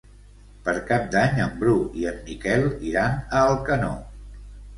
[0.69, 3.93] Per Cap d'Any en Bru i en Miquel iran a Alcanó.